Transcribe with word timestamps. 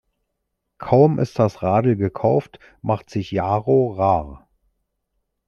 Kaum 0.79 1.19
ist 1.19 1.37
das 1.37 1.61
Radl 1.61 1.95
gekauft, 1.95 2.57
macht 2.81 3.11
sich 3.11 3.29
Jaro 3.29 3.91
rar. 3.93 4.49